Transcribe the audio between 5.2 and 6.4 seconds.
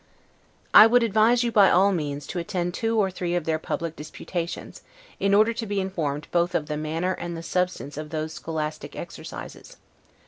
order to be informed